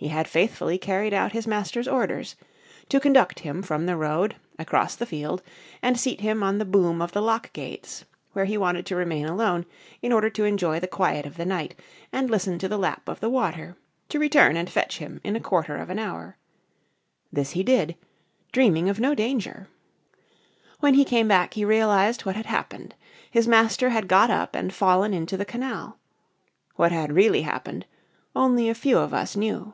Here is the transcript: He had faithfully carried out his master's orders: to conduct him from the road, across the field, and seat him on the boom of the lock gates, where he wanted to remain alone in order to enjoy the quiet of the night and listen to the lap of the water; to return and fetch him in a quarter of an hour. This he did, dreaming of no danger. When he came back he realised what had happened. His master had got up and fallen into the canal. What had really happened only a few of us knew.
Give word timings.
He 0.00 0.06
had 0.10 0.28
faithfully 0.28 0.78
carried 0.78 1.12
out 1.12 1.32
his 1.32 1.44
master's 1.44 1.88
orders: 1.88 2.36
to 2.88 3.00
conduct 3.00 3.40
him 3.40 3.62
from 3.62 3.84
the 3.86 3.96
road, 3.96 4.36
across 4.56 4.94
the 4.94 5.06
field, 5.06 5.42
and 5.82 5.98
seat 5.98 6.20
him 6.20 6.40
on 6.40 6.58
the 6.58 6.64
boom 6.64 7.02
of 7.02 7.10
the 7.10 7.20
lock 7.20 7.52
gates, 7.52 8.04
where 8.32 8.44
he 8.44 8.56
wanted 8.56 8.86
to 8.86 8.94
remain 8.94 9.26
alone 9.26 9.66
in 10.00 10.12
order 10.12 10.30
to 10.30 10.44
enjoy 10.44 10.78
the 10.78 10.86
quiet 10.86 11.26
of 11.26 11.36
the 11.36 11.44
night 11.44 11.74
and 12.12 12.30
listen 12.30 12.60
to 12.60 12.68
the 12.68 12.78
lap 12.78 13.08
of 13.08 13.18
the 13.18 13.28
water; 13.28 13.76
to 14.08 14.20
return 14.20 14.56
and 14.56 14.70
fetch 14.70 14.98
him 14.98 15.20
in 15.24 15.34
a 15.34 15.40
quarter 15.40 15.76
of 15.76 15.90
an 15.90 15.98
hour. 15.98 16.36
This 17.32 17.50
he 17.50 17.64
did, 17.64 17.96
dreaming 18.52 18.88
of 18.88 19.00
no 19.00 19.16
danger. 19.16 19.66
When 20.78 20.94
he 20.94 21.04
came 21.04 21.26
back 21.26 21.54
he 21.54 21.64
realised 21.64 22.22
what 22.24 22.36
had 22.36 22.46
happened. 22.46 22.94
His 23.32 23.48
master 23.48 23.88
had 23.88 24.06
got 24.06 24.30
up 24.30 24.54
and 24.54 24.72
fallen 24.72 25.12
into 25.12 25.36
the 25.36 25.44
canal. 25.44 25.98
What 26.76 26.92
had 26.92 27.12
really 27.16 27.42
happened 27.42 27.84
only 28.36 28.68
a 28.68 28.76
few 28.76 28.96
of 28.98 29.12
us 29.12 29.34
knew. 29.34 29.72